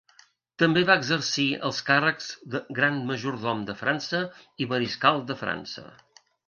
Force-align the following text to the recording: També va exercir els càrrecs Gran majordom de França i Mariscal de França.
També 0.61 0.81
va 0.89 0.95
exercir 1.01 1.45
els 1.69 1.83
càrrecs 1.91 2.31
Gran 2.81 2.99
majordom 3.11 3.63
de 3.69 3.79
França 3.85 4.27
i 4.65 4.73
Mariscal 4.75 5.27
de 5.33 5.43
França. 5.45 5.89